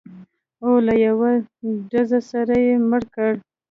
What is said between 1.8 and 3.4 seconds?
ډزه سره یې مړ کړ.